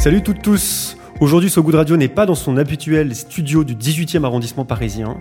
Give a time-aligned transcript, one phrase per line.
[0.00, 4.24] Salut toutes tous Aujourd'hui, So Good Radio n'est pas dans son habituel studio du 18e
[4.24, 5.18] arrondissement parisien.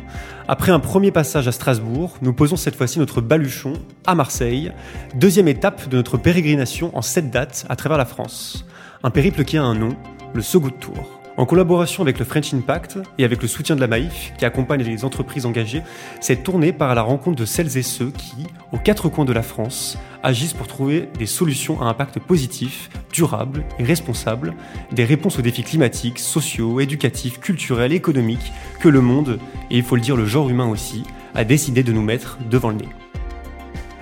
[0.47, 3.73] Après un premier passage à Strasbourg, nous posons cette fois-ci notre baluchon
[4.07, 4.71] à Marseille,
[5.15, 8.63] deuxième étape de notre pérégrination en sept dates à travers la France.
[9.03, 9.97] Un périple qui a un nom,
[10.34, 11.18] le So Good Tour.
[11.40, 14.83] En collaboration avec le French Impact et avec le soutien de la Maïf, qui accompagne
[14.83, 15.83] les entreprises engagées,
[16.20, 19.31] cette tournée part à la rencontre de celles et ceux qui, aux quatre coins de
[19.31, 24.53] la France, agissent pour trouver des solutions à impact positif, durable et responsable,
[24.91, 28.51] des réponses aux défis climatiques, sociaux, éducatifs, culturels, économiques
[28.81, 29.40] que le monde,
[29.71, 31.03] et il faut le dire le genre humain aussi,
[31.35, 32.90] a décidé de nous mettre devant le nez.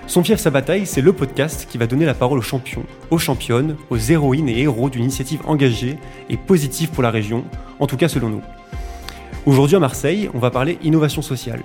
[0.07, 3.17] Son fief sa bataille, c'est le podcast qui va donner la parole aux champions, aux
[3.17, 5.97] championnes, aux héroïnes et héros d'une initiative engagée
[6.29, 7.43] et positive pour la région,
[7.79, 8.41] en tout cas selon nous.
[9.45, 11.61] Aujourd'hui à Marseille, on va parler innovation sociale.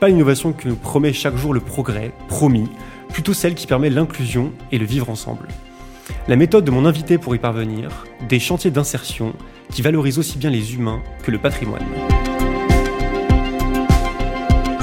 [0.00, 2.70] Pas l'innovation que nous promet chaque jour le progrès, promis,
[3.12, 5.46] plutôt celle qui permet l'inclusion et le vivre ensemble.
[6.26, 9.34] La méthode de mon invité pour y parvenir, des chantiers d'insertion
[9.70, 11.84] qui valorisent aussi bien les humains que le patrimoine.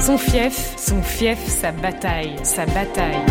[0.02, 3.24] Son fief, son fief, sa bataille, sa bataille.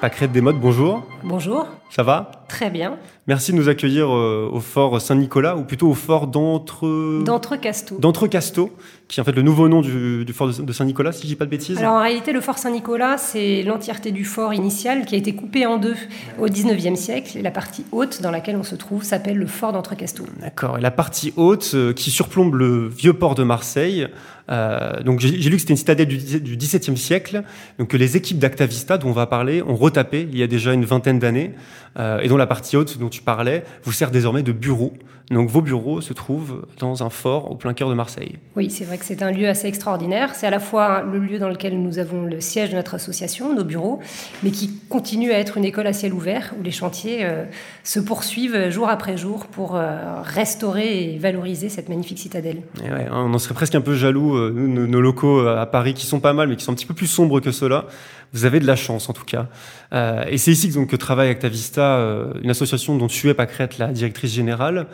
[0.00, 1.04] Pâquerette des modes, bonjour.
[1.22, 1.68] Bonjour.
[1.90, 2.43] Ça va?
[2.48, 2.98] Très bien.
[3.26, 7.22] Merci de nous accueillir euh, au fort Saint-Nicolas, ou plutôt au fort d'Entre...
[7.24, 7.98] D'Entrecasteaux.
[7.98, 8.70] D'Entrecasteaux,
[9.08, 11.46] qui est en fait le nouveau nom du, fort de Saint-Nicolas, si je dis pas
[11.46, 11.78] de bêtises.
[11.78, 15.66] Alors en réalité, le fort Saint-Nicolas, c'est l'entièreté du fort initial qui a été coupé
[15.66, 15.96] en deux
[16.38, 17.38] au 19e siècle.
[17.38, 20.26] Et la partie haute dans laquelle on se trouve s'appelle le fort d'Entrecasteaux.
[20.40, 20.78] D'accord.
[20.78, 24.08] Et la partie haute euh, qui surplombe le vieux port de Marseille,
[24.50, 27.42] euh, donc j'ai lu que c'était une citadelle du, XVIIe siècle,
[27.78, 30.74] donc que les équipes d'Actavista dont on va parler ont retapé il y a déjà
[30.74, 31.54] une vingtaine d'années,
[31.98, 34.92] euh, et dont la partie haute dont tu parlais vous sert désormais de bureau.
[35.30, 38.34] Donc vos bureaux se trouvent dans un fort au plein cœur de Marseille.
[38.56, 40.34] Oui, c'est vrai que c'est un lieu assez extraordinaire.
[40.34, 43.54] C'est à la fois le lieu dans lequel nous avons le siège de notre association,
[43.54, 44.00] nos bureaux,
[44.42, 47.44] mais qui continue à être une école à ciel ouvert où les chantiers euh,
[47.84, 52.62] se poursuivent jour après jour pour euh, restaurer et valoriser cette magnifique citadelle.
[52.82, 56.04] ouais, on en serait presque un peu jaloux, euh, nos, nos, locaux à Paris qui
[56.04, 57.86] sont pas mal, mais qui sont un petit peu plus sombres que ceux-là.
[58.34, 59.46] Vous avez de la chance en tout cas.
[59.92, 63.78] Euh, et c'est ici donc, que travaille Actavista, euh, une association dont tu es Pâquerette,
[63.78, 64.88] la directrice générale.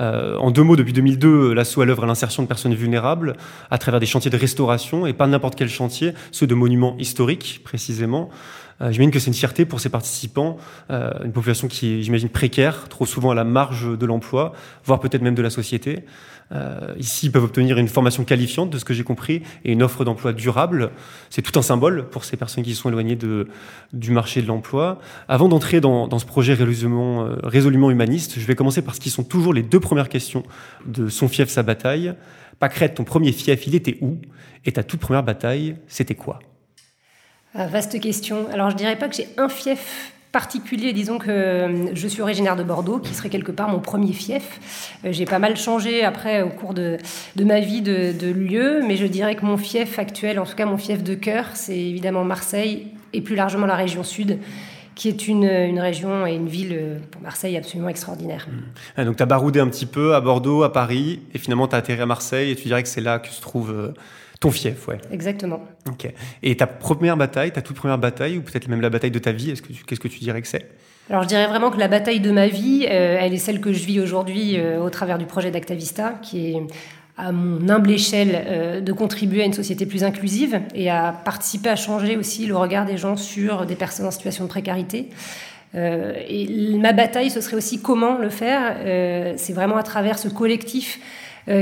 [0.00, 3.36] Euh, en deux mots, depuis 2002, l'asso à l'œuvre à l'insertion de personnes vulnérables
[3.70, 7.60] à travers des chantiers de restauration, et pas n'importe quel chantier, ceux de monuments historiques
[7.64, 8.30] précisément.
[8.80, 10.58] Euh, j'imagine que c'est une fierté pour ses participants,
[10.90, 14.52] euh, une population qui est, j'imagine, précaire, trop souvent à la marge de l'emploi,
[14.84, 16.04] voire peut-être même de la société.
[16.52, 19.82] Euh, ici, ils peuvent obtenir une formation qualifiante, de ce que j'ai compris, et une
[19.82, 20.90] offre d'emploi durable.
[21.30, 23.18] C'est tout un symbole pour ces personnes qui sont éloignées
[23.92, 25.00] du marché de l'emploi.
[25.26, 29.24] Avant d'entrer dans, ce projet résolument, résolument humaniste, je vais commencer par ce qui sont
[29.24, 30.44] toujours les deux premières questions
[30.86, 32.14] de Son fief, sa bataille.
[32.60, 34.18] Pâquerette, ton premier fief, il était où?
[34.64, 36.38] Et ta toute première bataille, c'était quoi?
[37.64, 38.46] Vaste question.
[38.52, 42.56] Alors, je dirais pas que j'ai un fief particulier, disons que euh, je suis originaire
[42.56, 44.92] de Bordeaux, qui serait quelque part mon premier fief.
[45.06, 46.98] Euh, j'ai pas mal changé après au cours de,
[47.42, 50.76] ma vie de, lieu, mais je dirais que mon fief actuel, en tout cas mon
[50.76, 54.38] fief de cœur, c'est évidemment Marseille et plus largement la région sud
[54.94, 55.46] qui est une,
[55.78, 58.46] région et une ville euh, pour Marseille absolument extraordinaire.
[58.98, 59.04] Mmh.
[59.04, 61.78] donc tu as baroudé un petit peu à Bordeaux, à Paris, et finalement tu as
[61.78, 63.94] atterri à Marseille, et tu dirais que c'est là que se trouve
[64.40, 64.98] ton fief, ouais.
[65.10, 65.60] Exactement.
[65.88, 66.12] Ok.
[66.42, 69.32] Et ta première bataille, ta toute première bataille, ou peut-être même la bataille de ta
[69.32, 70.68] vie, est-ce que qu'est-ce que tu dirais que c'est?
[71.08, 73.72] Alors je dirais vraiment que la bataille de ma vie, euh, elle est celle que
[73.72, 76.62] je vis aujourd'hui euh, au travers du projet d'Actavista, qui est
[77.16, 81.68] à mon humble échelle euh, de contribuer à une société plus inclusive et à participer
[81.68, 85.08] à changer aussi le regard des gens sur des personnes en situation de précarité.
[85.74, 88.76] Et ma bataille, ce serait aussi comment le faire.
[89.36, 90.98] C'est vraiment à travers ce collectif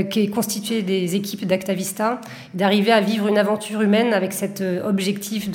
[0.03, 2.21] qui est constitué des équipes d'Actavista,
[2.53, 5.49] d'arriver à vivre une aventure humaine avec cet euh, objectif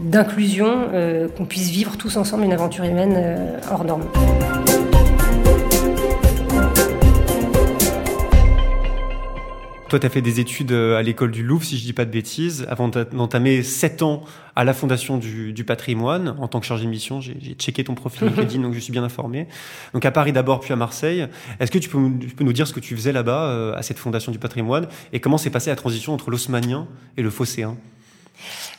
[0.00, 4.04] d'inclusion, euh, qu'on puisse vivre tous ensemble une aventure humaine hors norme.
[9.88, 12.10] Toi, tu as fait des études à l'école du Louvre, si je dis pas de
[12.10, 14.24] bêtises, avant d'entamer 7 ans
[14.56, 17.20] à la Fondation du, du patrimoine en tant que chargé de mission.
[17.20, 19.46] J'ai checké ton profil LinkedIn, donc je suis bien informé.
[19.94, 21.28] Donc à Paris d'abord, puis à Marseille.
[21.60, 23.82] Est-ce que tu peux, tu peux, nous dire ce que tu faisais là-bas, euh, à
[23.82, 27.76] cette Fondation du patrimoine, et comment s'est passée la transition entre l'osmanien et le phocéen?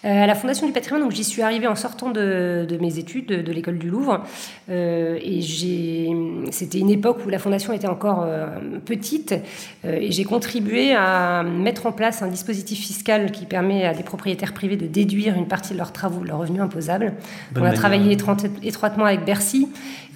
[0.06, 3.00] Euh, à la Fondation du patrimoine, donc j'y suis arrivée en sortant de, de mes
[3.00, 4.24] études de, de l'école du Louvre.
[4.70, 5.42] Euh, et
[6.52, 8.48] c'était une époque où la Fondation était encore euh,
[8.86, 9.36] petite.
[9.84, 14.54] Et j'ai contribué à mettre en place un dispositif fiscal qui permet à des propriétaires
[14.54, 17.14] privés de déduire une partie de leurs travaux, de leurs revenus imposables.
[17.52, 17.80] Bonne on a manière.
[17.80, 18.18] travaillé
[18.64, 19.68] étroitement avec Bercy.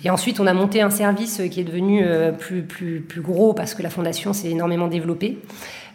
[0.03, 2.03] Et ensuite, on a monté un service qui est devenu
[2.39, 5.37] plus, plus, plus gros parce que la Fondation s'est énormément développée.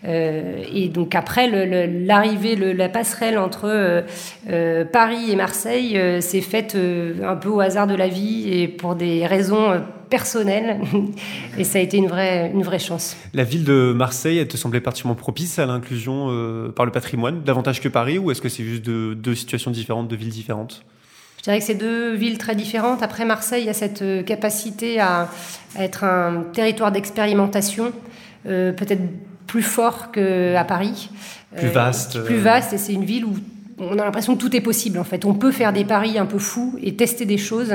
[0.05, 1.49] Et donc après
[1.87, 4.05] l'arrivée, la passerelle entre
[4.93, 9.27] Paris et Marseille s'est faite un peu au hasard de la vie et pour des
[9.27, 10.81] raisons personnelles.
[11.59, 13.17] et ça a été une vraie, une vraie chance.
[13.35, 17.81] La ville de Marseille, elle te semblait particulièrement propice à l'inclusion par le patrimoine, davantage
[17.81, 20.85] que Paris, ou est-ce que c'est juste deux situations différentes, deux villes différentes?
[21.47, 23.05] Je dirais que c'est deux villes très différentes.
[23.05, 25.31] Après, Marseille a cette euh, capacité à,
[25.79, 27.93] être un territoire d'expérimentation,
[28.47, 29.03] euh, peut-être
[29.47, 31.11] plus fort qu'à Paris.
[31.57, 32.17] Plus vaste.
[32.17, 33.35] Euh, plus vaste, et c'est une ville où
[33.79, 35.25] on a l'impression que tout est possible en fait.
[35.25, 37.75] On peut faire des paris un peu fous et tester des choses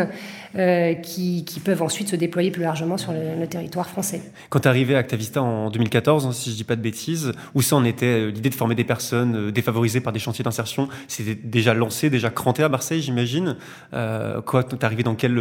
[0.57, 4.21] euh, qui, peuvent ensuite se déployer plus largement sur le, territoire français.
[4.49, 7.33] Quand tu es arrivé à Actavista en 2014, hein, si je dis pas de bêtises,
[7.53, 10.43] où ça en était euh, l'idée de former des personnes euh, défavorisées par des chantiers
[10.43, 13.57] d'insertion C'était déjà lancé, déjà cranté à Marseille, j'imagine.
[13.91, 15.39] quoi, tu es arrivé dans quelle,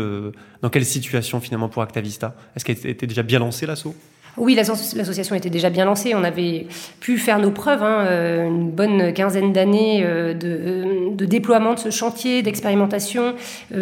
[0.62, 3.94] dans quelle situation finalement pour Actavista Est-ce qu'elle était déjà bien lancée l'assaut?
[4.36, 6.14] Oui, l'association était déjà bien lancée.
[6.14, 6.66] On avait
[7.00, 11.78] pu faire nos preuves, hein, euh, une bonne quinzaine d'années euh, euh, de, déploiement de
[11.78, 13.34] ce chantier d'expérimentation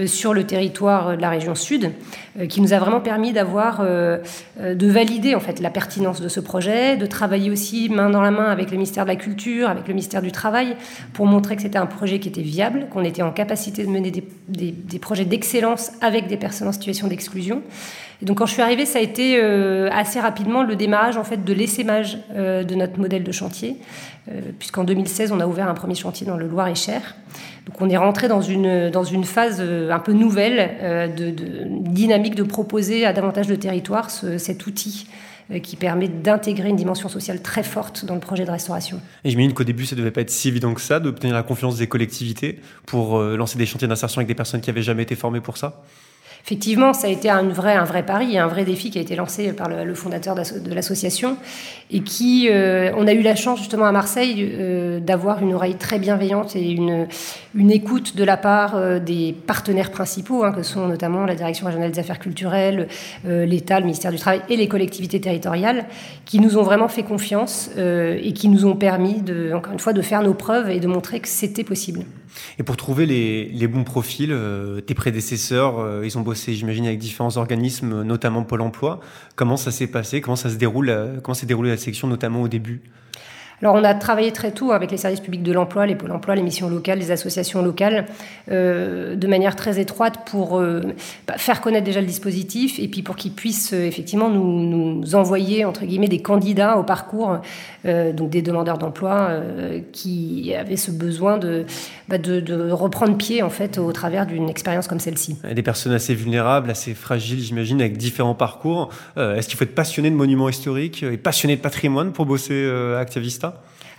[0.06, 1.92] sur le territoire de la région sud,
[2.48, 6.96] qui nous a vraiment permis d'avoir, de valider en fait la pertinence de ce projet,
[6.96, 9.94] de travailler aussi main dans la main avec le ministère de la Culture, avec le
[9.94, 10.76] ministère du Travail,
[11.14, 14.10] pour montrer que c'était un projet qui était viable, qu'on était en capacité de mener
[14.48, 17.62] des projets d'excellence avec des personnes en situation d'exclusion.
[18.20, 21.44] Et donc quand je suis arrivée, ça a été assez rapidement le démarrage en fait
[21.44, 23.76] de l'essaimage euh, de notre modèle de chantier,
[24.30, 27.16] euh, puisqu'en 2016 on a ouvert un premier chantier dans le Loir-et-Cher.
[27.66, 31.34] Donc on est rentré dans une dans une phase un peu nouvelle de,
[31.90, 35.06] dynamique de proposer à davantage de territoires cet outil
[35.62, 39.00] qui permet d'intégrer une dimension sociale très forte dans le projet de restauration.
[39.24, 41.42] Et j'imagine qu'au début, ça ne devait pas être si évident que ça, d'obtenir la
[41.42, 45.14] confiance des collectivités pour lancer des chantiers d'insertion avec des personnes qui n'avaient jamais été
[45.14, 45.82] formées pour ça?
[46.48, 49.14] Effectivement, ça a été un vrai, un vrai pari, un vrai défi qui a été
[49.16, 51.36] lancé par le, fondateur de l'association
[51.90, 55.74] et qui, euh, on a eu la chance justement à Marseille euh, d'avoir une oreille
[55.74, 57.06] très bienveillante et une,
[57.70, 61.92] écoute de la part euh, des partenaires principaux, hein, que sont notamment la Direction régionale
[61.92, 62.88] des affaires culturelles,
[63.26, 65.84] l'État, le ministère du Travail et les collectivités territoriales,
[66.24, 69.92] qui nous ont vraiment fait confiance et qui nous ont permis, de, encore une fois,
[69.92, 72.04] de faire nos preuves et de montrer que c'était possible.
[72.58, 76.98] Et pour trouver les, bons profils, euh, tes prédécesseurs, euh, ils ont bossé, j'imagine, avec
[76.98, 79.00] différents organismes, notamment Pôle Emploi.
[79.36, 80.20] Comment ça s'est passé?
[80.20, 82.80] Comment ça se déroule euh, Comment s'est déroulée la section, notamment au début?
[83.62, 86.36] Alors on a travaillé très tôt avec les services publics de l'emploi, les pôles emploi,
[86.36, 88.06] les missions locales, les associations locales,
[88.50, 90.82] euh, de manière très étroite pour euh,
[91.26, 95.64] bah, faire connaître déjà le dispositif et puis pour qu'ils puissent euh, effectivement nous, envoyer
[95.64, 97.38] entre guillemets des candidats au parcours,
[97.84, 99.30] donc des demandeurs d'emploi
[99.92, 101.38] qui avaient ce besoin
[102.08, 105.38] bah, de, reprendre pied en fait au travers d'une expérience comme celle-ci.
[105.50, 108.90] Des personnes assez vulnérables, assez fragiles, j'imagine, avec différents parcours.
[109.16, 113.47] Est-ce qu'il faut être passionné de monuments historiques et passionné de patrimoine pour bosser Activista?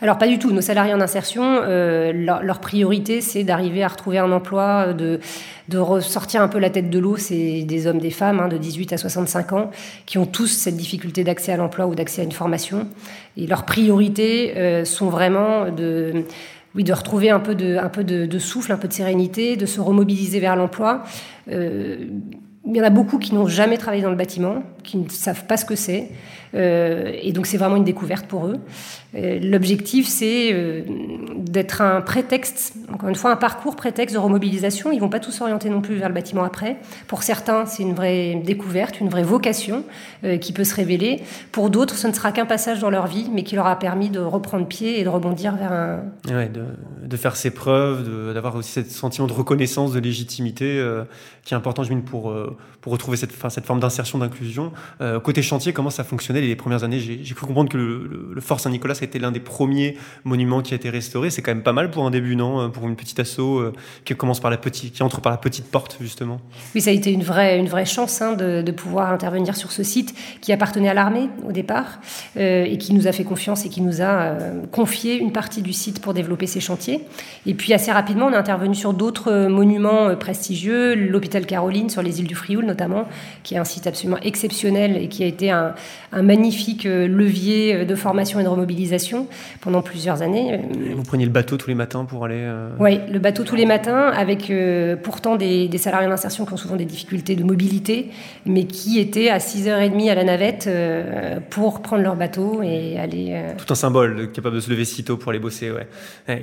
[0.01, 0.51] Alors pas du tout.
[0.51, 5.19] Nos salariés en insertion, euh, leur, priorité, c'est d'arriver à retrouver un emploi, de,
[5.67, 7.17] de ressortir un peu la tête de l'eau.
[7.17, 9.71] C'est des hommes, des femmes hein, de 18 à 65 ans
[10.05, 12.87] qui ont tous cette difficulté d'accès à l'emploi ou d'accès à une formation.
[13.35, 16.23] Et leurs priorités euh, sont vraiment de
[16.75, 21.03] oui, retrouver un peu de, souffle, un peu de sérénité, de se remobiliser vers l'emploi.
[21.51, 22.05] Euh,
[22.65, 25.45] il y en a beaucoup qui n'ont jamais travaillé dans le bâtiment, qui ne savent
[25.45, 26.09] pas ce que c'est.
[26.55, 28.57] Euh, et donc c'est vraiment une découverte pour eux.
[29.15, 30.81] Euh, l'objectif, c'est euh,
[31.37, 34.91] d'être un prétexte, encore une fois, un parcours prétexte de remobilisation.
[34.91, 36.77] Ils vont pas tous s'orienter non plus vers le bâtiment après.
[37.07, 39.83] Pour certains, c'est une vraie découverte, une vraie vocation
[40.41, 41.21] qui peut se révéler.
[41.51, 44.09] Pour d'autres, ce ne sera qu'un passage dans leur vie, mais qui leur a permis
[44.09, 45.99] de reprendre pied et de rebondir vers un...
[46.27, 46.65] Ouais, de,
[47.09, 50.83] de faire ses preuves, d'avoir aussi ce sentiment de reconnaissance, de légitimité,
[51.43, 52.33] qui est important, je pour,
[52.81, 54.71] pour retrouver cette, cette forme d'insertion, d'inclusion.
[55.23, 58.95] côté chantier, comment ça fonctionnait les premières années, j'ai cru comprendre que le, Fort Saint-Nicolas
[58.99, 61.29] a été l'un des premiers monuments qui a été restauré.
[61.29, 62.69] C'est quand même pas mal pour un début, non?
[62.69, 63.73] Pour une petite asso euh,
[64.05, 66.39] qui commence par la petite, qui entre par la petite porte justement.
[66.75, 69.83] Oui, ça a été une vraie, une vraie chance hein, de, pouvoir intervenir sur ce
[69.83, 71.99] site qui appartenait à l'armée au départ
[72.37, 75.61] euh, et qui nous a fait confiance et qui nous a euh, confié une partie
[75.61, 76.98] du site pour développer ses chantiers.
[77.45, 82.19] Et puis assez rapidement, on est intervenu sur d'autres monuments prestigieux, l'hôpital Caroline sur les
[82.19, 83.05] îles du Frioul notamment,
[83.43, 85.73] qui est un site absolument exceptionnel et qui a été un,
[86.11, 89.27] un magnifique euh, levier euh, de formation et de remobilisation
[89.61, 90.59] pendant plusieurs années.
[90.95, 93.65] Vous preniez le bateau tous les matins pour aller euh, Oui, le bateau tous les
[93.65, 94.51] matins, avec
[95.03, 98.09] pourtant des, salariés d'insertion qui ont souvent des difficultés de mobilité,
[98.45, 100.69] mais qui étaient à 6h30 à la navette
[101.49, 103.41] pour prendre leur bateau et aller...
[103.57, 105.87] Tout un symbole, capable de se lever si tôt pour aller bosser, ouais.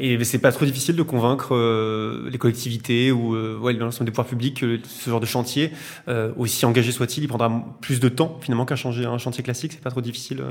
[0.01, 4.13] Et c'est pas trop difficile de convaincre euh, les collectivités ou euh, ouais, l'ensemble des
[4.13, 5.73] pouvoirs publics que ce genre de chantier,
[6.07, 7.51] euh, aussi engagé soit-il, il prendra
[7.81, 9.73] plus de temps finalement qu'un chantier, classique.
[9.73, 10.45] C'est pas trop difficile.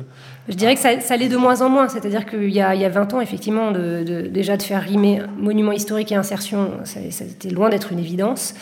[0.50, 1.88] Je dirais que ça, ça l'est de moins en moins.
[1.88, 6.16] C'est-à-dire qu'il y, y a 20 ans, effectivement, déjà de faire rimer monument historique et
[6.16, 8.54] insertion, ça, ça était loin d'être une évidence.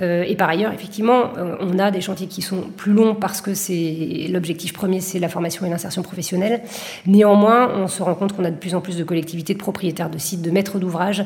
[0.00, 3.40] Euh, et par ailleurs, effectivement, euh, on a des chantiers qui sont plus longs parce
[3.40, 6.62] que c'est l'objectif premier, c'est la formation et l'insertion professionnelle.
[7.06, 10.10] Néanmoins, on se rend compte qu'on a de plus en plus de collectivités, de propriétaires
[10.10, 11.24] de sites, de maîtres d'ouvrage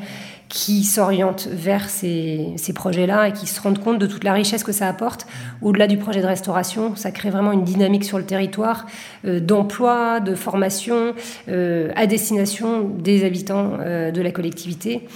[0.49, 4.73] qui s'orientent vers ces, projets-là et qui se rendent compte de toute la richesse que
[4.73, 5.27] ça apporte.
[5.63, 8.87] Au-delà du projet de restauration, ça crée vraiment une dynamique sur le territoire
[9.27, 11.15] euh, d'emploi, de formation
[11.49, 15.07] euh, à destination des habitants euh, de la collectivité.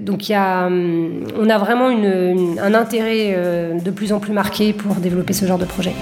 [0.00, 3.36] Donc y a, hum, on a vraiment un intérêt
[3.84, 5.92] de plus en plus marqué pour développer ce genre de projet.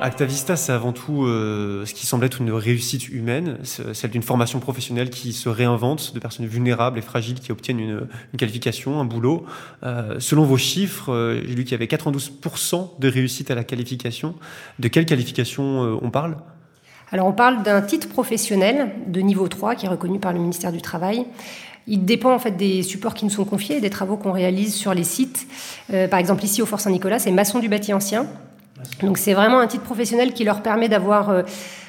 [0.00, 4.60] Actavista, c'est avant tout euh, ce qui semble être une réussite humaine, celle d'une formation
[4.60, 9.44] professionnelle qui se réinvente, de personnes vulnérables et fragiles qui obtiennent une, qualification, un boulot.
[9.82, 13.64] Euh, selon vos chiffres, euh, j'ai lu qu'il y avait 92% de réussite à la
[13.64, 14.34] qualification.
[14.78, 16.36] De quelle qualification on parle?
[17.10, 20.72] Alors on parle d'un titre professionnel de niveau 3 qui est reconnu par le ministère
[20.72, 21.26] du Travail.
[21.86, 24.92] Il dépend en fait des supports qui nous sont confiés, des travaux qu'on réalise sur
[24.92, 25.46] les sites.
[25.88, 28.26] Par exemple ici au Fort Saint-Nicolas, c'est maçon du bâti ancien.
[29.02, 31.42] Donc c'est vraiment un titre professionnel qui leur permet d'avoir, euh,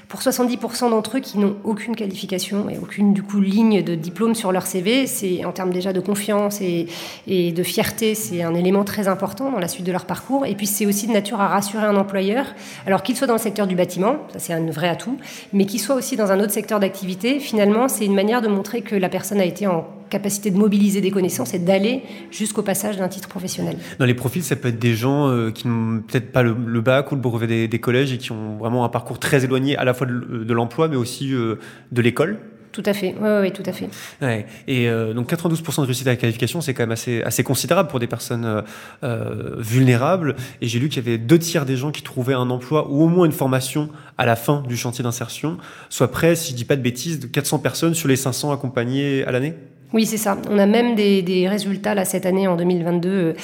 [0.08, 4.36] pour 70% d'entre eux qui n'ont aucune qualification et aucune du coup ligne de diplôme
[4.36, 6.88] sur leur CV, c'est en termes déjà de confiance et,
[7.28, 10.46] et de fierté, c'est un élément très important dans la suite de leur parcours.
[10.46, 12.46] Et puis c'est aussi de nature à rassurer un employeur,
[12.86, 15.18] alors qu'il soit dans le secteur du bâtiment, ça c'est un vrai atout,
[15.54, 17.40] mais qu'il soit aussi dans un autre secteur d'activité.
[17.40, 21.02] Finalement, c'est une manière de montrer que la personne a été en capacité de mobiliser
[21.02, 23.78] des connaissances et d'aller jusqu'au passage d'un titre professionnel.
[24.00, 26.82] Dans les profils, ça peut être des gens euh, qui n'ont peut-être pas le, le,
[26.82, 29.78] bac ou le brevet des, des, collèges et qui ont vraiment un parcours très éloigné
[29.78, 31.56] à la fois de, de l'emploi mais aussi euh,
[31.92, 32.38] de l'école.
[32.72, 33.90] Tout à fait, oui, oui, tout à fait.
[34.22, 34.46] Ouais.
[34.68, 37.90] Et euh, donc 92% de réussite à la qualification, c'est quand même assez, assez considérable
[37.90, 38.64] pour des personnes
[39.04, 40.36] euh, vulnérables.
[40.62, 43.04] Et j'ai lu qu'il y avait deux tiers des gens qui trouvaient un emploi ou
[43.04, 45.58] au moins une formation à la fin du chantier d'insertion,
[45.90, 49.24] soit près, si je dis pas de bêtises, de 400 personnes sur les 500 accompagnées
[49.26, 49.56] à l'année.
[49.94, 50.38] Oui, c'est ça.
[50.50, 53.36] On a même des, des, résultats là cette année en 2022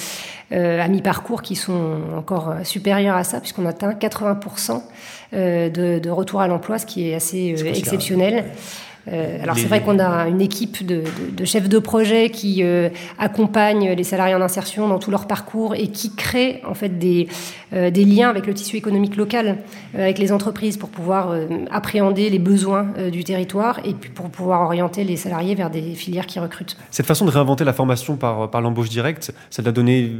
[0.51, 4.81] euh, à mi-parcours qui sont encore supérieurs à ça, puisqu'on atteint 80%
[5.33, 8.45] euh, de, de, retour à l'emploi, ce qui est assez euh, exceptionnel.
[9.11, 12.63] Euh, alors c'est vrai qu'on a une équipe de, de, de, chefs de projet qui
[12.63, 16.97] euh, accompagnent les salariés en insertion dans tout leur parcours et qui créent en fait
[16.97, 17.27] des,
[17.73, 19.57] euh, des liens avec le tissu économique local,
[19.93, 21.35] avec les entreprises pour pouvoir
[21.71, 26.25] appréhender les besoins du territoire et puis pour pouvoir orienter les salariés vers des filières
[26.25, 26.77] qui recrutent.
[26.91, 30.11] Cette façon de réinventer la formation par, par l'embauche directe, ça doit donner,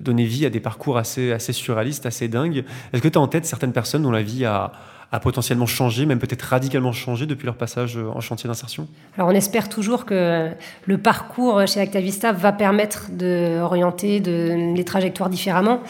[0.00, 2.64] donner vie à des parcours assez, assez surréalistes, assez dingues.
[2.92, 4.72] Est-ce que tu as en tête certaines personnes dont la vie a
[5.12, 8.88] a potentiellement changé, même peut-être radicalement changé depuis leur passage euh, en chantier d'insertion?
[9.16, 10.50] Alors on espère toujours que
[10.86, 15.80] le parcours chez Actavista va permettre d'orienter de, les trajectoires différemment.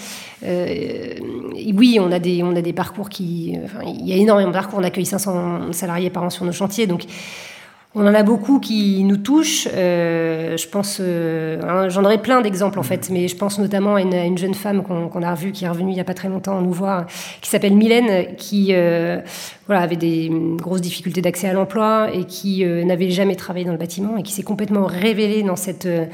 [0.45, 1.15] Euh,
[1.73, 3.57] oui, on a, des, on a des parcours qui...
[3.65, 6.53] Enfin, il y a énormément de parcours, on accueille 500 salariés par an sur nos
[6.53, 7.05] chantiers, donc
[7.95, 9.69] on en a beaucoup qui nous touchent.
[9.73, 14.01] Euh, je pense, euh, j'en aurais plein d'exemples en fait, mais je pense notamment à
[14.01, 16.29] une, jeune femme qu'on qu a revue, qui est revenue il n'y a pas très
[16.29, 17.07] longtemps nous voir,
[17.41, 19.21] qui s'appelle Mylène, qui euh,
[19.67, 23.73] voilà, avait des grosses difficultés d'accès à l'emploi et qui euh, n'avait jamais travaillé dans
[23.73, 26.07] le bâtiment et qui s'est complètement révélée dans cette euh,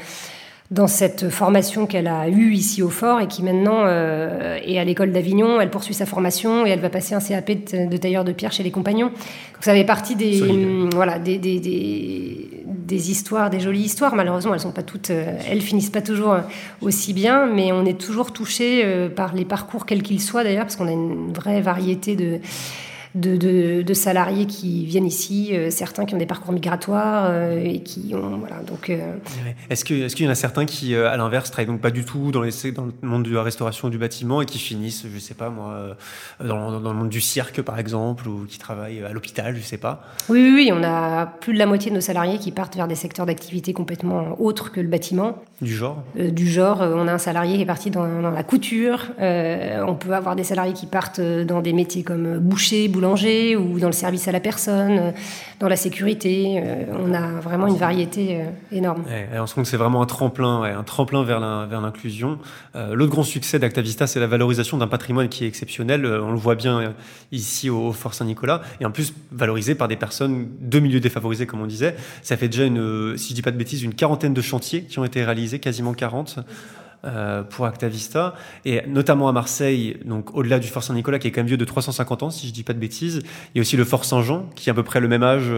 [0.71, 4.83] dans cette formation qu'elle a eue ici au Fort et qui maintenant euh, est à
[4.83, 5.59] l'école d'Avignon.
[5.59, 8.51] Elle poursuit sa formation et elle va passer un CAP de, de tailleur de pierre
[8.51, 9.07] chez les compagnons.
[9.07, 14.15] Donc ça fait partie des, hum, voilà, des, des, des, des, histoires, des jolies histoires.
[14.15, 16.37] Malheureusement, elles sont pas toutes, euh, elles finissent pas toujours
[16.81, 20.65] aussi bien, mais on est toujours touché euh, par les parcours quels qu'ils soient d'ailleurs,
[20.65, 22.39] parce qu'on a une vraie variété de
[23.15, 27.59] de, de, de, salariés qui viennent ici, euh, certains qui ont des parcours migratoires euh,
[27.63, 28.89] et qui ont voilà donc.
[28.89, 29.17] Euh...
[29.69, 32.41] Est-ce qu'il y en a certains qui à l'inverse travaillent donc pas du tout dans
[32.41, 35.49] les dans le monde de la restauration du bâtiment et qui finissent je sais pas
[35.49, 35.97] moi
[36.43, 39.77] dans, dans le monde du cirque par exemple ou qui travaillent à l'hôpital je sais
[39.77, 40.03] pas?
[40.29, 42.87] Oui, oui oui on a plus de la moitié de nos salariés qui partent vers
[42.87, 45.41] des secteurs d'activité complètement autres que le bâtiment.
[45.61, 46.03] Du genre.
[46.15, 49.07] du genre on a un salarié qui est parti dans, dans la couture.
[49.19, 53.87] on peut avoir des salariés qui partent dans des métiers comme boucher boulanger ou dans
[53.87, 55.13] le service à la personne,
[55.59, 56.61] dans la sécurité.
[56.63, 59.03] Euh, on a vraiment une variété euh, énorme.
[59.07, 62.39] Ouais, on se rend que c'est vraiment un tremplin, ouais, un tremplin vers l'inclusion.
[62.75, 66.05] Euh, L'autre grand succès d'Actavista, c'est la valorisation d'un patrimoine qui est exceptionnel.
[66.05, 66.89] Euh, on le voit bien euh,
[67.31, 71.45] ici au, au Fort Saint-Nicolas, et en plus valorisé par des personnes de milieux défavorisés,
[71.45, 71.95] comme on disait.
[72.21, 74.99] Ça fait déjà une, si je dis pas de bêtises, une quarantaine de chantiers qui
[74.99, 76.39] ont été réalisés, quasiment 40
[77.49, 81.47] pour Actavista, et notamment à Marseille, donc au-delà du Fort Saint-Nicolas, qui est quand même
[81.47, 83.85] vieux de 350 ans, si je dis pas de bêtises, il y a aussi le
[83.85, 85.49] Fort Saint-Jean, qui est à peu près le même âge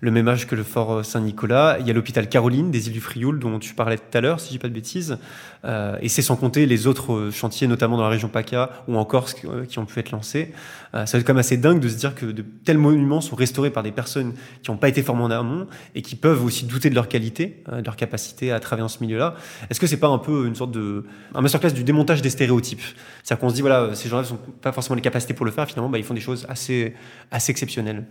[0.00, 1.78] le même âge que le fort euh, Saint-Nicolas.
[1.80, 4.40] Il y a l'hôpital Caroline des îles du Frioul dont tu parlais tout à l'heure,
[4.40, 5.18] si je dis pas de bêtises.
[5.64, 8.96] Euh, et c'est sans compter les autres euh, chantiers, notamment dans la région PACA ou
[8.96, 10.52] en Corse, qui ont pu être lancés.
[10.94, 13.20] Euh, ça va être quand même assez dingue de se dire que de tels monuments
[13.20, 16.44] sont restaurés par des personnes qui n'ont pas été formées en amont et qui peuvent
[16.44, 19.34] aussi douter de leur qualité, de leur capacité à travailler en ce milieu-là.
[19.70, 22.82] Est-ce que c'est pas un peu une sorte de un masterclass du démontage des stéréotypes?
[23.22, 25.66] C'est-à-dire qu'on se dit voilà, ces gens-là n'ont pas forcément les capacités pour le faire.
[25.66, 26.94] Finalement, bah, ils font des choses assez
[27.30, 28.04] assez exceptionnelles.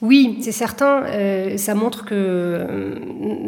[0.00, 1.02] Oui, c'est certain.
[1.06, 2.98] Euh, ça montre que euh,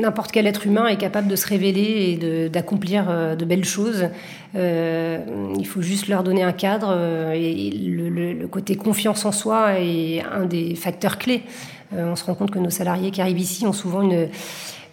[0.01, 4.09] n'importe quel être humain est capable de se révéler et d'accomplir euh, de, belles choses.
[4.55, 6.93] il faut juste leur donner un cadre
[7.33, 11.43] et le, côté confiance en soi est un des facteurs clés.
[11.97, 14.29] on se rend compte que nos salariés qui arrivent ici ont souvent une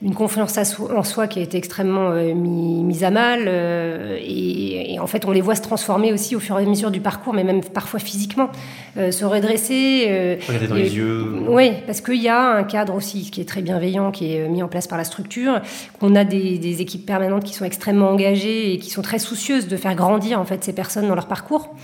[0.01, 0.57] une confiance
[0.95, 3.45] en soi qui a été extrêmement euh, mise à mal.
[3.47, 6.91] Euh, et, en fait, on les voit se transformer aussi au fur et à mesure
[6.91, 8.49] du parcours, mais même parfois physiquement,
[8.97, 10.37] euh, se redresser.
[10.47, 11.43] Regarder dans les yeux.
[11.47, 14.61] Oui, parce qu'il y a un cadre aussi qui est très bienveillant, qui est mis
[14.61, 15.61] en place par la structure,
[15.99, 19.67] qu'on a des, des, équipes permanentes qui sont extrêmement engagées et qui sont très soucieuses
[19.67, 21.75] de faire grandir en fait ces personnes dans leur parcours.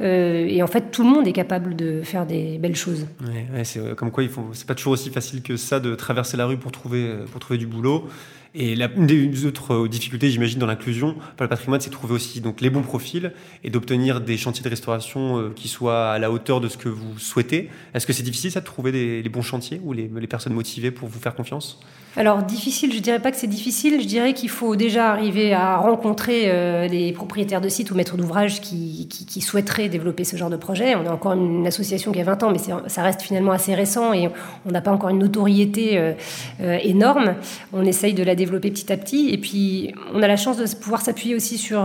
[0.00, 3.06] et en fait, tout le monde est capable de faire des belles choses.
[3.22, 4.48] Ouais, c'est comme quoi, il faut.
[4.52, 7.59] C'est pas toujours aussi facile que ça de traverser la rue pour trouver pour trouver
[7.60, 8.08] du boulot.
[8.54, 12.14] Et une des autres euh, difficultés, j'imagine, dans l'inclusion par le patrimoine, c'est de trouver
[12.14, 16.18] aussi donc, les bons profils et d'obtenir des chantiers de restauration euh, qui soient à
[16.18, 17.70] la hauteur de ce que vous souhaitez.
[17.94, 21.08] Est-ce que c'est difficile, ça, de trouver les bons chantiers ou les, personnes motivées pour
[21.08, 21.80] vous faire confiance?
[22.16, 25.76] Alors difficile, je dirais pas que c'est difficile, je dirais qu'il faut déjà arriver à
[25.76, 29.08] rencontrer euh, les propriétaires de sites ou maîtres d'ouvrage qui,
[29.40, 30.96] souhaiteraient développer ce genre de projet.
[30.96, 34.12] On a encore une, association qui a 20 ans, mais ça reste finalement assez récent
[34.12, 34.28] et
[34.66, 37.36] on n'a pas encore une notoriété euh, énorme.
[37.72, 40.66] On essaye de la développer petit à petit et puis on a la chance de
[40.76, 41.82] pouvoir s'appuyer aussi sur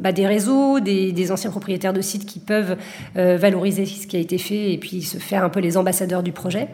[0.00, 2.76] bah, des réseaux, des, des, anciens propriétaires de sites qui peuvent
[3.14, 6.32] valoriser ce qui a été fait et puis se faire un peu les ambassadeurs du
[6.32, 6.68] projet.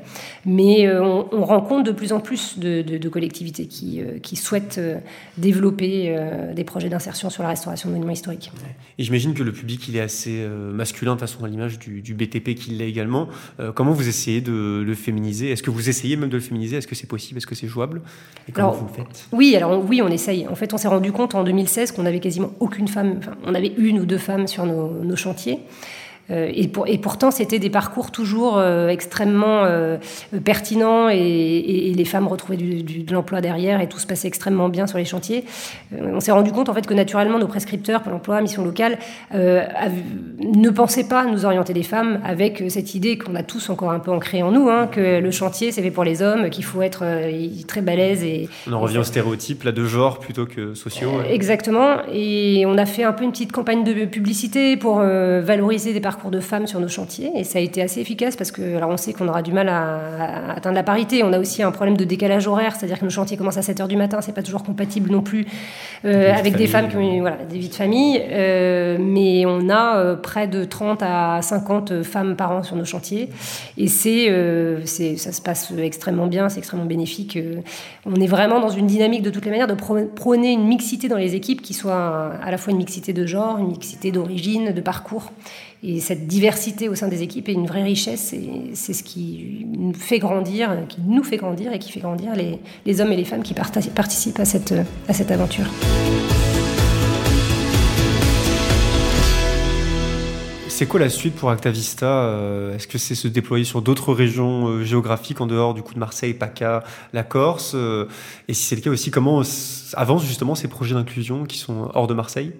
[0.46, 4.78] Mais on, on rencontre de plus en plus de de, collectivités qui, euh, qui souhaitent
[4.78, 4.98] euh,
[5.36, 8.50] développer euh, des projets d'insertion sur la restauration de monuments historiques.
[8.98, 12.54] Et j'imagine que le public, il est assez masculin de façon à l'image du, BTP
[12.54, 13.28] qu'il l'est également.
[13.74, 15.50] comment vous essayez de le féminiser?
[15.50, 16.76] Est-ce que vous essayez même de le féminiser?
[16.76, 17.38] Est-ce que c'est possible?
[17.38, 18.02] Est-ce que c'est jouable?
[18.48, 18.72] Et comment
[19.32, 20.46] Oui, alors oui, on essaye.
[20.48, 23.54] En fait, on s'est rendu compte en 2016 qu'on n'avait quasiment aucune femme, enfin, on
[23.54, 25.60] avait une ou deux femmes sur nos chantiers.
[26.30, 29.96] Euh, et, pour, et, pourtant, c'était des parcours toujours euh, extrêmement euh,
[30.44, 34.28] pertinents et, et, les femmes retrouvaient du, du, de l'emploi derrière et tout se passait
[34.28, 35.44] extrêmement bien sur les chantiers.
[36.00, 38.98] on s'est rendu compte en fait que naturellement nos prescripteurs pour l'emploi, mission locale,
[39.34, 43.98] ne pensaient pas nous orienter des femmes avec cette idée qu'on a tous encore un
[43.98, 46.82] peu ancrée en nous, hein, que le chantier c'est fait pour les hommes, qu'il faut
[46.82, 47.04] être
[47.66, 51.20] très balèze et on en revient aux stéréotypes là de genre plutôt que sociaux.
[51.28, 52.02] Exactement.
[52.12, 56.17] Et on a fait un peu une petite campagne de publicité pour valoriser des parcours
[56.18, 58.90] parcours de femmes sur nos chantiers et ça a été assez efficace parce que alors
[58.90, 61.22] on sait qu'on aura du mal à, atteindre la parité.
[61.22, 63.78] On a aussi un problème de décalage horaire, c'est-à-dire que nos chantiers commencent à 7
[63.78, 65.46] h du matin, c'est pas toujours compatible non plus
[66.04, 68.20] euh, avec des femmes qui ont voilà, des vies de famille.
[68.32, 72.84] Euh, mais on a euh, près de 30 à 50 femmes par an sur nos
[72.84, 73.28] chantiers
[73.76, 74.32] et c'est,
[74.86, 77.38] c'est ça se passe extrêmement bien, c'est extrêmement bénéfique.
[78.06, 81.16] on est vraiment dans une dynamique de toutes les manières de prôner une mixité dans
[81.16, 84.80] les équipes qui soit à la fois une mixité de genre, une mixité d'origine, de
[84.80, 85.30] parcours.
[85.84, 89.64] Et cette diversité au sein des équipes est une vraie richesse et c'est ce qui
[89.78, 93.16] nous fait grandir, qui nous fait grandir et qui fait grandir les, les hommes et
[93.16, 94.74] les femmes qui participent à cette,
[95.06, 95.66] à cette aventure.
[100.66, 104.68] C'est quoi la suite pour Actavista euh, Est-ce que c'est se déployer sur d'autres régions
[104.68, 107.72] euh, géographiques en dehors du coup de Marseille, PACA, la Corse?
[107.76, 108.06] Euh,
[108.48, 109.42] Et si c'est le cas aussi, comment
[109.94, 112.52] avancent justement ces projets d'inclusion qui sont hors de Marseille?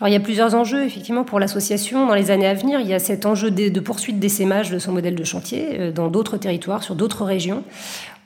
[0.00, 2.78] Alors, il y a plusieurs enjeux, effectivement, pour l'association dans les années à venir.
[2.78, 5.90] Il y a cet enjeu de, de poursuite d'essaimage de son modèle de chantier euh,
[5.90, 7.64] dans d'autres territoires, sur d'autres régions.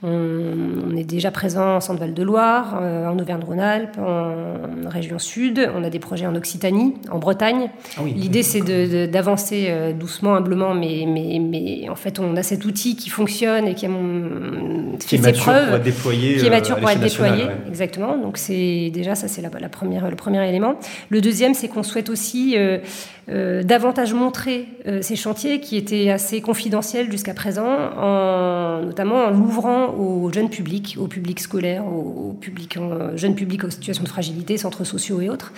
[0.05, 5.71] On, est déjà présent en Centre-Val-de-Loire, euh, en Auvergne-Rhône-Alpes, en, région sud.
[5.77, 7.71] On a des projets en Occitanie, en Bretagne.
[7.97, 8.61] Ah L'idée, c'est
[9.09, 13.69] d'avancer euh, doucement, humblement, mais, mais, mais, en fait, on a cet outil qui fonctionne
[13.69, 13.91] et qui a
[14.99, 17.47] fait ses preuves, déployer, qui est mature pour être déployé.
[17.69, 18.19] Exactement.
[18.19, 20.75] Donc, c'est déjà ça, c'est la, la, première, le premier élément.
[21.11, 22.79] Le deuxième, c'est qu'on souhaite aussi euh,
[23.29, 29.31] euh, davantage montrer euh, ces chantiers qui étaient assez confidentiels jusqu'à présent, en, notamment en
[29.31, 34.09] l'ouvrant au jeune public, au public scolaire, au, public, en, jeune public en situation de
[34.09, 35.53] fragilité, centres sociaux et autres,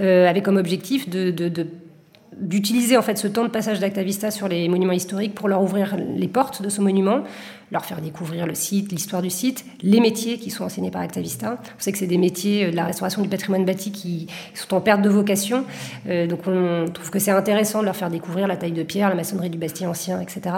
[0.00, 4.92] euh, avec comme objectif d'utiliser en fait ce temps de passage d'Actavista sur les monuments
[4.92, 7.22] historiques pour leur ouvrir les portes de ce monument,
[7.70, 11.58] leur faire découvrir le site, l'histoire du site, les métiers qui sont enseignés par Actavista.
[11.62, 14.80] On sait que c'est des métiers de la restauration du patrimoine bâti qui sont en
[14.80, 15.64] perte de vocation.
[16.06, 19.14] donc on trouve que c'est intéressant de leur faire découvrir la taille de pierre, la
[19.14, 20.54] maçonnerie du Bastille ancien, etc.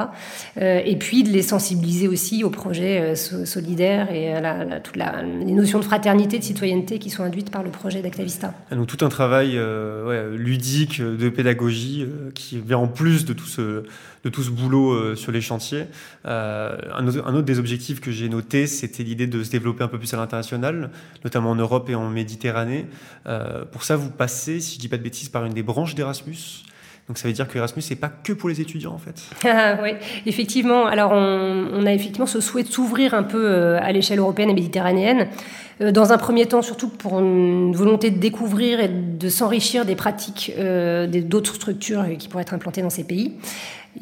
[0.61, 5.85] et puis de les sensibiliser aussi aux projets solidaires et à toutes les notions de
[5.85, 8.55] fraternité, de citoyenneté qui sont induites par le projet d'Actavista.
[8.71, 9.59] Donc tout un travail
[10.33, 13.85] ludique de pédagogie qui vient en plus de tout ce,
[14.25, 15.87] de tout ce boulot euh, sur les chantiers.
[16.27, 19.99] Euh, un, autre, des objectifs que j'ai noté, c'était l'idée de se développer un peu
[19.99, 20.91] plus à l'international,
[21.25, 22.87] notamment en Europe et en Méditerranée.
[23.27, 25.95] Euh, pour ça, vous passez, si je dis pas de bêtises, par une des branches
[25.95, 26.65] d'Erasmus.
[27.09, 29.21] Donc ça veut dire que Erasmus, c'est pas que pour les étudiants en fait.
[29.45, 29.91] Ah, oui,
[30.27, 30.87] effectivement.
[30.87, 35.27] Alors on, a effectivement ce souhait de s'ouvrir un peu à l'échelle européenne et méditerranéenne.
[35.81, 40.53] Dans un premier temps, surtout pour une volonté de découvrir et de s'enrichir des pratiques
[41.25, 43.33] d'autres structures qui pourraient être implantées dans ces pays.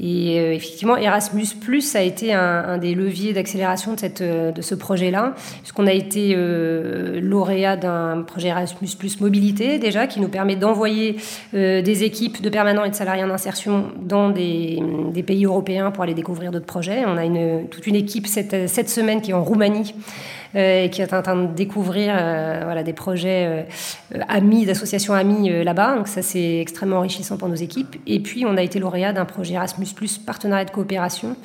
[0.00, 1.46] Et euh, effectivement, Erasmus
[1.94, 6.34] a été un, des leviers d'accélération de, cette, euh, de ce projet-là, puisqu'on a été
[6.36, 8.88] euh, lauréat d'un projet Erasmus
[9.20, 11.16] Mobilité déjà, qui nous permet d'envoyer
[11.52, 14.78] des équipes de permanents et de salariés en insertion dans des,
[15.12, 17.04] des pays européens pour aller découvrir d'autres projets.
[17.06, 19.94] On a une, toute une équipe cette, cette semaine qui est en Roumanie
[20.47, 23.66] euh, et qui est en train de découvrir euh, voilà, des projets
[24.14, 25.96] euh, amis, d'associations amis là-bas.
[25.96, 27.96] Donc ça, c'est extrêmement enrichissant pour nos équipes.
[28.06, 29.86] Et puis, on a été lauréat d'un projet Erasmus+,
[30.24, 31.36] partenariat de coopération,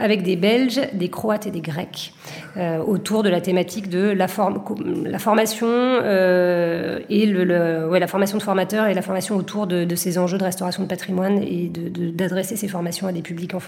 [0.00, 2.12] avec des Belges, des Croates et des Grecs
[2.56, 4.26] euh, autour de la thématique de la,
[5.04, 9.86] la formation euh, et le, ouais, la formation de formateurs et la formation autour de,
[9.94, 11.70] ces enjeux de restauration de patrimoine et
[12.14, 13.60] d'adresser ces formations à des publics en,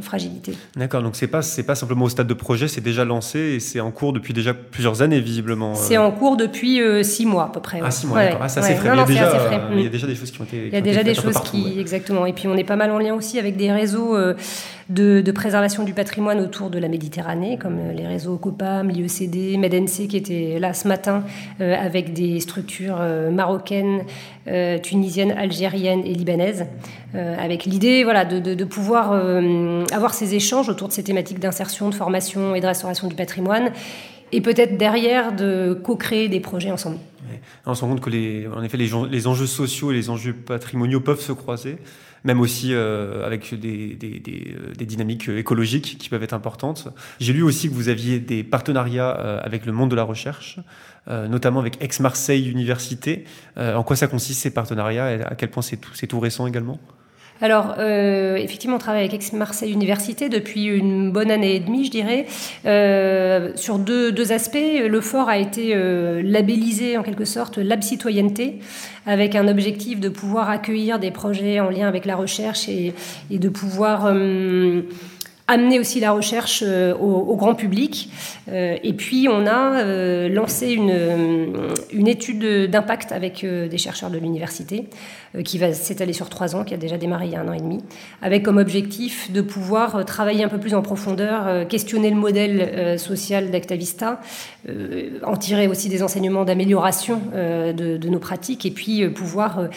[0.00, 0.54] fragilité.
[0.74, 3.60] D'accord, donc c'est pas c'est pas simplement au stade de projet, c'est déjà lancé et
[3.60, 5.72] c'est en cours depuis déjà plusieurs années visiblement.
[5.72, 5.76] Euh.
[5.76, 7.80] C'est en cours depuis six mois à peu près.
[7.84, 8.40] Ah six mois, d'accord.
[8.42, 8.90] Ah, ça c'est frais.
[8.92, 9.30] il, y a déjà,
[9.72, 10.66] il y a déjà des choses qui ont été.
[10.66, 12.24] Il y a déjà des choses qui exactement.
[12.26, 14.16] Et puis on est pas mal en lien aussi avec des réseaux
[14.88, 20.08] de, préservation du patrimoine autour de la Méditerranée, comme euh, les réseaux COPAM, l'IECD, MEDNC,
[20.08, 21.24] qui étaient là ce matin
[21.60, 24.04] euh, avec des structures euh, marocaines,
[24.82, 26.66] tunisiennes, algériennes et libanaises,
[27.14, 29.12] avec l'idée voilà, de, pouvoir
[29.90, 33.70] avoir ces échanges autour de ces thématiques d'insertion, de formation et de restauration du patrimoine,
[34.32, 36.98] et peut-être derrière de co-créer des projets ensemble.
[37.64, 41.00] On se rend compte que les, en effet, les enjeux sociaux et les enjeux patrimoniaux
[41.00, 41.78] peuvent se croiser
[42.24, 46.88] même aussi euh, avec des, des, des, euh, des, dynamiques écologiques qui peuvent être importantes.
[47.20, 50.58] J'ai lu aussi que vous aviez des partenariats euh, avec le monde de la recherche,
[51.06, 53.24] notamment avec Aix-Marseille Université.
[53.58, 56.80] en quoi ça consiste ces partenariats et à quel point c'est tout, tout récent également?
[57.40, 61.90] Alors, euh, effectivement, on travaille avec Aix-Marseille Université depuis une bonne année et demie, je
[61.90, 62.26] dirais,
[62.64, 64.56] euh, sur deux, aspects.
[64.56, 68.60] Le fort a été euh, labellisé, en quelque sorte, Lab Citoyenneté,
[69.04, 72.94] avec un objectif de pouvoir accueillir des projets en lien avec la recherche et,
[73.30, 74.10] et de pouvoir
[75.46, 78.10] amener aussi la recherche euh, au, grand public.
[78.50, 84.18] Euh, et puis, on a euh, lancé une, une étude d'impact avec des chercheurs de
[84.18, 84.88] l'université
[85.44, 87.52] qui va s'étaler sur trois ans, qui a déjà démarré il y a un an
[87.52, 87.80] et demi,
[88.22, 93.50] avec comme objectif de pouvoir travailler un peu plus en profondeur, questionner le modèle social
[93.50, 94.20] d'Actavista,
[95.24, 99.68] en tirer aussi des enseignements d'amélioration de, de, nos pratiques, et puis pouvoir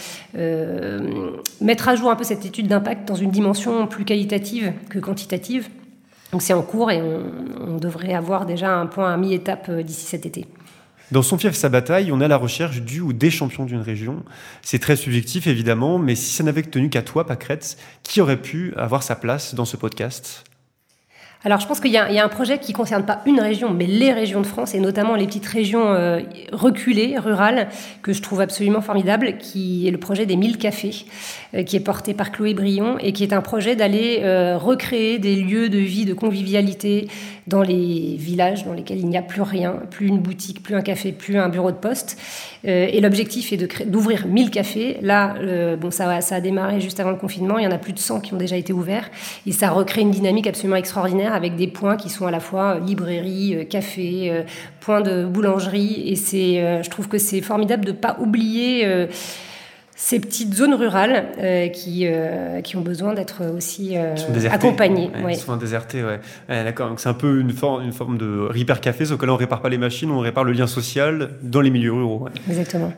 [1.59, 5.56] mettre à jour un peu cette étude d'impact dans une dimension plus qualitative que quantitative
[6.31, 10.05] donc c'est en cours et on, devrait avoir déjà un point à mi-étape euh, d'ici
[10.05, 10.45] cet été.
[11.11, 14.23] Dans son fief, sa bataille, on a la recherche du ou des champions d'une région.
[14.61, 18.73] C'est très subjectif, évidemment, mais si ça n'avait tenu qu'à toi, Pacrette, qui aurait pu
[18.75, 20.43] avoir sa place dans ce podcast?
[21.43, 23.85] Alors, je pense qu'il y, a un projet qui ne concerne pas une région, mais
[23.85, 26.21] les régions de France, et notamment les petites régions euh,
[26.51, 27.67] reculées, rurales,
[28.01, 31.05] que je trouve absolument formidable, qui est le projet des 1000 cafés,
[31.53, 35.19] euh, qui est porté par Chloé Brion, et qui est un projet d'aller euh, recréer
[35.19, 37.07] des lieux de vie, de convivialité
[37.45, 40.81] dans les villages dans lesquels il n'y a plus rien, plus une boutique, plus un
[40.81, 42.17] café, plus un bureau de poste.
[42.65, 44.97] et l'objectif est d'ouvrir 1000 cafés.
[45.01, 45.35] Là,
[45.79, 47.99] bon, ça, ça a démarré juste avant le confinement, il y en a plus de
[47.99, 49.09] 100 qui ont déjà été ouverts,
[49.45, 52.75] et ça recrée une dynamique absolument extraordinaire avec des points qui sont à la fois
[52.75, 54.43] euh, librairie, euh, café, euh,
[54.79, 56.03] point de boulangerie.
[56.07, 59.07] Et c'est, je trouve que c'est formidable de ne pas oublier
[59.95, 62.07] ces petites zones rurales qui,
[62.63, 63.97] qui ont besoin d'être aussi
[64.49, 65.11] accompagnées.
[65.23, 66.19] Ouais, Souvent désertées, ouais.
[66.47, 69.33] D'accord, donc c'est un peu une forme, une forme de repair café, sauf que là
[69.33, 72.29] on répare pas les machines, on répare le lien social dans les milieux ruraux.
[72.47, 72.93] Exactement.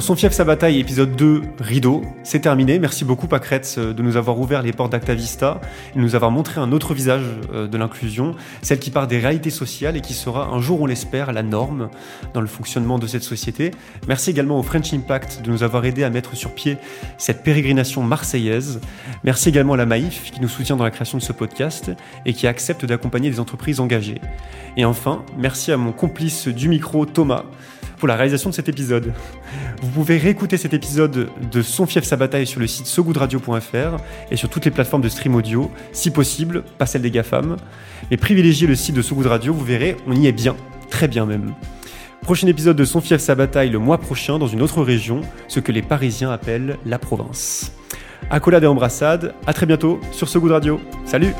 [0.00, 2.78] Son fief sa bataille, épisode 2, rideau, c'est terminé.
[2.80, 5.60] Merci beaucoup Pacretz de nous avoir ouvert les portes d'Actavista
[5.94, 9.18] et de nous avoir montré un autre visage euh, de l'inclusion, celle qui part des
[9.18, 11.90] réalités sociales et qui sera un jour, on l'espère, la norme
[12.34, 13.70] dans le fonctionnement de cette société.
[14.08, 16.76] Merci également au French Impact de nous avoir aidé à mettre sur pied
[17.16, 18.80] cette pérégrination marseillaise.
[19.22, 21.92] Merci également à la Maïf qui nous soutient dans la création de ce podcast
[22.26, 24.20] et qui accepte d'accompagner des entreprises engagées.
[24.76, 27.44] Et enfin, merci à mon complice du micro Thomas
[28.04, 29.14] pour la réalisation de cet épisode.
[29.80, 33.96] Vous pouvez réécouter cet épisode de Son fief sa bataille sur le site sogoodradio.fr
[34.30, 37.56] et sur toutes les plateformes de stream audio, si possible, pas celle des GAFAM.
[38.10, 40.54] Mais privilégiez le site de Sogoud Radio, vous verrez, on y est bien,
[40.90, 41.54] très bien même.
[42.20, 45.60] Prochain épisode de Son fief sa bataille le mois prochain dans une autre région, ce
[45.60, 47.72] que les Parisiens appellent la province.
[48.28, 50.78] Accolade et embrassade, à très bientôt sur Sogoud Radio.
[51.06, 51.32] Salut